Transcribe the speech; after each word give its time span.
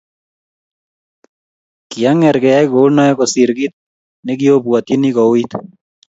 kiang'er 1.91 2.37
keyai 2.43 2.67
kou 2.71 2.87
noee 2.95 3.13
kosiir 3.19 3.49
kiit 3.57 3.73
nekiobwotyini 4.25 5.09
kouit 5.17 5.51